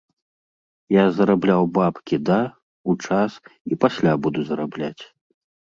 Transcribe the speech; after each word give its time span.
Я 0.95 1.03
зарабляў 1.17 1.63
бабкі 1.77 2.15
да, 2.31 2.39
у 2.89 2.99
час 3.05 3.31
і 3.73 3.83
пасля 3.87 4.11
буду 4.27 4.39
зарабляць. 4.51 5.03